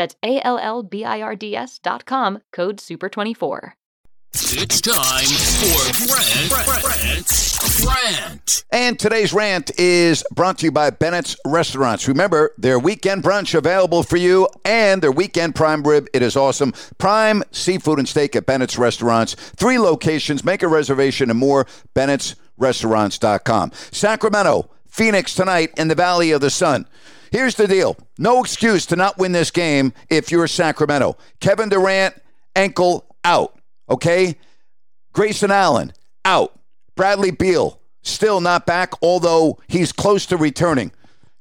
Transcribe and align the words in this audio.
That's 0.00 0.16
A 0.22 0.40
L 0.46 0.56
L 0.56 0.82
B 0.82 1.04
I 1.04 1.20
R 1.20 1.36
D 1.36 1.54
S 1.54 1.78
dot 1.78 2.06
com, 2.06 2.38
code 2.52 2.78
SUPER24. 2.78 3.72
It's 4.32 4.80
time 4.80 5.26
for 5.60 6.06
Grant, 6.06 6.82
Grant, 6.82 7.84
Grant. 7.84 8.64
And 8.72 8.98
today's 8.98 9.34
rant 9.34 9.78
is 9.78 10.24
brought 10.34 10.56
to 10.60 10.64
you 10.64 10.72
by 10.72 10.88
Bennett's 10.88 11.36
Restaurants. 11.46 12.08
Remember, 12.08 12.54
their 12.56 12.78
weekend 12.78 13.22
brunch 13.22 13.54
available 13.54 14.02
for 14.02 14.16
you 14.16 14.48
and 14.64 15.02
their 15.02 15.12
weekend 15.12 15.54
prime 15.54 15.82
rib. 15.82 16.06
It 16.14 16.22
is 16.22 16.34
awesome. 16.34 16.72
Prime 16.96 17.42
seafood 17.50 17.98
and 17.98 18.08
steak 18.08 18.34
at 18.34 18.46
Bennett's 18.46 18.78
Restaurants. 18.78 19.34
Three 19.34 19.78
locations. 19.78 20.46
Make 20.46 20.62
a 20.62 20.68
reservation 20.68 21.28
and 21.28 21.38
more. 21.38 21.66
Bennett's 21.92 22.36
Bennett'sRestaurants.com. 22.60 23.72
Sacramento, 23.90 24.70
Phoenix 24.90 25.34
tonight 25.34 25.72
in 25.76 25.88
the 25.88 25.94
Valley 25.94 26.32
of 26.32 26.40
the 26.40 26.50
Sun. 26.50 26.86
Here's 27.30 27.54
the 27.54 27.68
deal 27.68 27.96
no 28.18 28.40
excuse 28.40 28.86
to 28.86 28.96
not 28.96 29.18
win 29.18 29.32
this 29.32 29.50
game 29.50 29.92
if 30.08 30.30
you're 30.30 30.46
Sacramento. 30.46 31.16
Kevin 31.40 31.68
Durant, 31.68 32.14
ankle 32.54 33.06
out. 33.24 33.58
Okay? 33.88 34.36
Grayson 35.12 35.50
Allen, 35.50 35.92
out. 36.24 36.58
Bradley 36.96 37.30
Beal, 37.30 37.80
still 38.02 38.40
not 38.40 38.66
back, 38.66 38.92
although 39.02 39.58
he's 39.68 39.92
close 39.92 40.26
to 40.26 40.36
returning. 40.36 40.92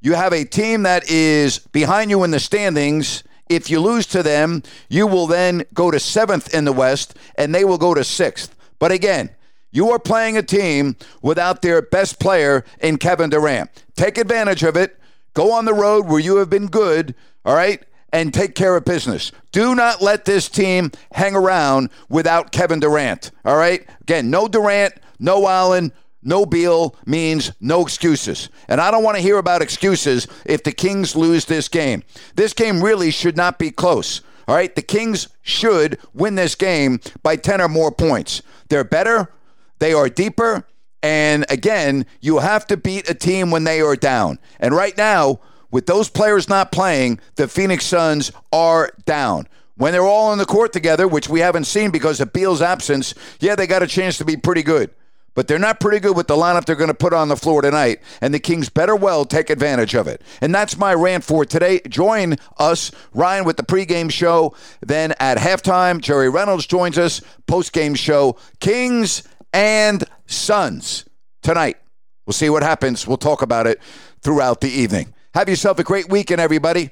You 0.00 0.14
have 0.14 0.32
a 0.32 0.44
team 0.44 0.82
that 0.82 1.08
is 1.10 1.58
behind 1.58 2.10
you 2.10 2.22
in 2.24 2.30
the 2.30 2.40
standings. 2.40 3.24
If 3.48 3.70
you 3.70 3.80
lose 3.80 4.06
to 4.08 4.22
them, 4.22 4.62
you 4.88 5.06
will 5.06 5.26
then 5.26 5.64
go 5.72 5.90
to 5.90 5.98
seventh 5.98 6.52
in 6.52 6.64
the 6.64 6.72
West, 6.72 7.16
and 7.36 7.54
they 7.54 7.64
will 7.64 7.78
go 7.78 7.94
to 7.94 8.04
sixth. 8.04 8.54
But 8.78 8.92
again, 8.92 9.30
you 9.76 9.90
are 9.90 9.98
playing 9.98 10.38
a 10.38 10.42
team 10.42 10.96
without 11.20 11.60
their 11.60 11.82
best 11.82 12.18
player 12.18 12.64
in 12.80 12.96
Kevin 12.96 13.28
Durant. 13.28 13.70
Take 13.94 14.16
advantage 14.16 14.62
of 14.62 14.74
it. 14.74 14.98
Go 15.34 15.52
on 15.52 15.66
the 15.66 15.74
road 15.74 16.06
where 16.06 16.18
you 16.18 16.36
have 16.36 16.48
been 16.48 16.66
good, 16.66 17.14
all 17.44 17.54
right, 17.54 17.84
and 18.10 18.32
take 18.32 18.54
care 18.54 18.74
of 18.74 18.86
business. 18.86 19.32
Do 19.52 19.74
not 19.74 20.00
let 20.00 20.24
this 20.24 20.48
team 20.48 20.92
hang 21.12 21.36
around 21.36 21.90
without 22.08 22.52
Kevin 22.52 22.80
Durant, 22.80 23.30
all 23.44 23.58
right? 23.58 23.86
Again, 24.00 24.30
no 24.30 24.48
Durant, 24.48 24.94
no 25.18 25.46
Allen, 25.46 25.92
no 26.22 26.46
Beal 26.46 26.96
means 27.04 27.52
no 27.60 27.82
excuses. 27.82 28.48
And 28.68 28.80
I 28.80 28.90
don't 28.90 29.04
want 29.04 29.18
to 29.18 29.22
hear 29.22 29.36
about 29.36 29.60
excuses 29.60 30.26
if 30.46 30.64
the 30.64 30.72
Kings 30.72 31.14
lose 31.14 31.44
this 31.44 31.68
game. 31.68 32.02
This 32.34 32.54
game 32.54 32.82
really 32.82 33.10
should 33.10 33.36
not 33.36 33.58
be 33.58 33.70
close. 33.70 34.22
All 34.48 34.54
right, 34.54 34.74
the 34.74 34.80
Kings 34.80 35.28
should 35.42 35.98
win 36.14 36.34
this 36.34 36.54
game 36.54 37.00
by 37.22 37.36
10 37.36 37.60
or 37.60 37.68
more 37.68 37.92
points. 37.92 38.40
They're 38.68 38.84
better, 38.84 39.30
they 39.78 39.92
are 39.92 40.08
deeper, 40.08 40.66
and 41.02 41.44
again, 41.48 42.06
you 42.20 42.38
have 42.38 42.66
to 42.66 42.76
beat 42.76 43.08
a 43.08 43.14
team 43.14 43.50
when 43.50 43.64
they 43.64 43.80
are 43.80 43.96
down. 43.96 44.38
And 44.58 44.74
right 44.74 44.96
now, 44.96 45.40
with 45.70 45.86
those 45.86 46.08
players 46.08 46.48
not 46.48 46.72
playing, 46.72 47.20
the 47.36 47.48
Phoenix 47.48 47.84
Suns 47.84 48.32
are 48.52 48.90
down. 49.04 49.46
When 49.76 49.92
they're 49.92 50.02
all 50.02 50.30
on 50.30 50.38
the 50.38 50.46
court 50.46 50.72
together, 50.72 51.06
which 51.06 51.28
we 51.28 51.40
haven't 51.40 51.64
seen 51.64 51.90
because 51.90 52.20
of 52.20 52.32
Beal's 52.32 52.62
absence, 52.62 53.14
yeah, 53.40 53.54
they 53.54 53.66
got 53.66 53.82
a 53.82 53.86
chance 53.86 54.16
to 54.18 54.24
be 54.24 54.36
pretty 54.36 54.62
good. 54.62 54.90
But 55.34 55.48
they're 55.48 55.58
not 55.58 55.80
pretty 55.80 56.00
good 56.00 56.16
with 56.16 56.28
the 56.28 56.34
lineup 56.34 56.64
they're 56.64 56.76
going 56.76 56.88
to 56.88 56.94
put 56.94 57.12
on 57.12 57.28
the 57.28 57.36
floor 57.36 57.60
tonight, 57.60 58.00
and 58.22 58.32
the 58.32 58.38
Kings 58.38 58.70
better 58.70 58.96
well 58.96 59.26
take 59.26 59.50
advantage 59.50 59.94
of 59.94 60.08
it. 60.08 60.22
And 60.40 60.54
that's 60.54 60.78
my 60.78 60.94
rant 60.94 61.24
for 61.24 61.44
today. 61.44 61.82
Join 61.86 62.36
us, 62.58 62.90
Ryan, 63.12 63.44
with 63.44 63.58
the 63.58 63.62
pregame 63.62 64.10
show. 64.10 64.56
Then 64.80 65.12
at 65.20 65.36
halftime, 65.36 66.00
Jerry 66.00 66.30
Reynolds 66.30 66.66
joins 66.66 66.96
us, 66.96 67.20
postgame 67.46 67.98
show. 67.98 68.38
Kings 68.60 69.24
and 69.56 70.04
Suns 70.26 71.06
tonight. 71.42 71.78
We'll 72.26 72.34
see 72.34 72.50
what 72.50 72.62
happens. 72.62 73.06
We'll 73.06 73.16
talk 73.16 73.40
about 73.40 73.66
it 73.66 73.80
throughout 74.20 74.60
the 74.60 74.68
evening. 74.68 75.14
Have 75.32 75.48
yourself 75.48 75.78
a 75.78 75.82
great 75.82 76.10
weekend, 76.10 76.42
everybody. 76.42 76.90